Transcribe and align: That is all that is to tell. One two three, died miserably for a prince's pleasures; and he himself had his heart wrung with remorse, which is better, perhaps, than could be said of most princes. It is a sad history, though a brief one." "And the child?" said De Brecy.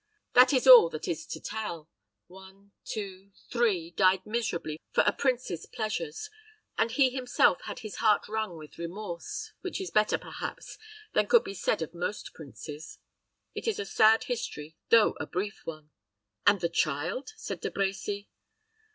That 0.33 0.51
is 0.51 0.65
all 0.65 0.89
that 0.89 1.07
is 1.07 1.27
to 1.27 1.39
tell. 1.39 1.87
One 2.25 2.71
two 2.83 3.33
three, 3.51 3.91
died 3.91 4.25
miserably 4.25 4.79
for 4.91 5.03
a 5.05 5.13
prince's 5.13 5.67
pleasures; 5.67 6.31
and 6.75 6.89
he 6.89 7.11
himself 7.11 7.61
had 7.65 7.81
his 7.81 7.97
heart 7.97 8.27
wrung 8.27 8.57
with 8.57 8.79
remorse, 8.79 9.53
which 9.61 9.79
is 9.79 9.91
better, 9.91 10.17
perhaps, 10.17 10.79
than 11.13 11.27
could 11.27 11.43
be 11.43 11.53
said 11.53 11.83
of 11.83 11.93
most 11.93 12.33
princes. 12.33 12.97
It 13.53 13.67
is 13.67 13.77
a 13.77 13.85
sad 13.85 14.23
history, 14.23 14.75
though 14.89 15.15
a 15.19 15.27
brief 15.27 15.61
one." 15.65 15.91
"And 16.47 16.61
the 16.61 16.69
child?" 16.69 17.33
said 17.37 17.61
De 17.61 17.69
Brecy. 17.69 18.27